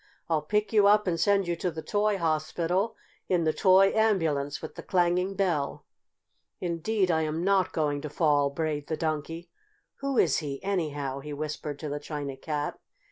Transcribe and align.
I'll 0.27 0.41
pick 0.41 0.73
you 0.73 0.87
up 0.87 1.05
and 1.05 1.19
send 1.19 1.47
you 1.47 1.55
to 1.57 1.69
the 1.69 1.83
toy 1.83 2.17
hospital 2.17 2.95
in 3.29 3.43
the 3.43 3.53
toy 3.53 3.93
ambulance 3.93 4.59
with 4.59 4.73
the 4.73 4.81
clanging 4.81 5.35
bell." 5.35 5.85
"Indeed 6.59 7.11
I 7.11 7.21
am 7.21 7.43
not 7.43 7.71
going 7.71 8.01
to 8.01 8.09
fall!" 8.09 8.49
brayed 8.49 8.87
the 8.87 8.97
Donkey. 8.97 9.51
"Who 9.97 10.17
is 10.17 10.37
he, 10.39 10.59
anyhow?" 10.63 11.19
he 11.19 11.33
whispered 11.33 11.77
to 11.77 11.89
the 11.89 11.99
China 11.99 12.35
Cat. 12.35 12.79